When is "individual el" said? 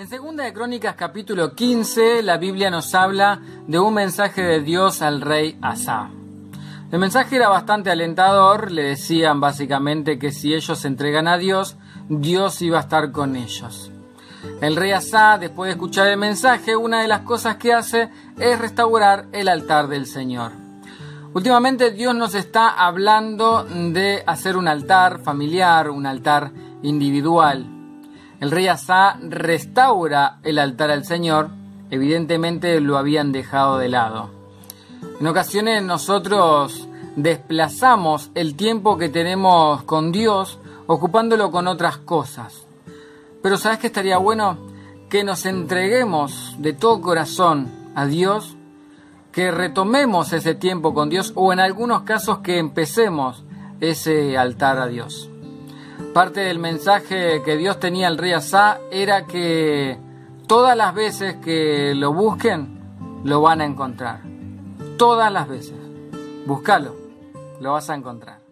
26.84-28.50